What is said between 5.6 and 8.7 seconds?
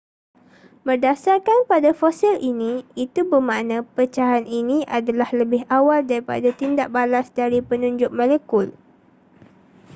awal daripada tindak balas dari penunjuk molekul